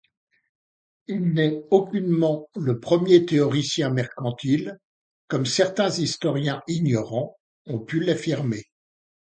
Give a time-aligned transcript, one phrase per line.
[1.05, 4.79] Il n'est aucunement le premier théoricien mercantile
[5.27, 8.63] comme certains historiens ignorants ont pu l'affirmer.